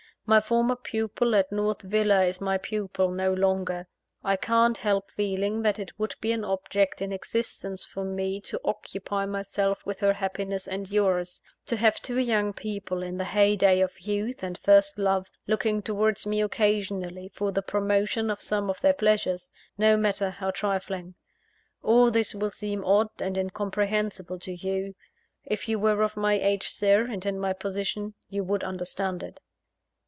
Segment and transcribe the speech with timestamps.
[0.27, 3.87] My former pupil at North Villa is my pupil no longer.
[4.23, 8.61] I can't help feeling that it would be an object in existence for me to
[8.63, 13.81] occupy myself with her happiness and yours; to have two young people, in the heyday
[13.81, 18.79] of youth and first love, looking towards me occasionally for the promotion of some of
[18.79, 21.15] their pleasures no matter how trifling.
[21.83, 24.95] All this will seem odd and incomprehensible to you.
[25.43, 29.41] If you were of my age, Sir, and in my position, you would understand it."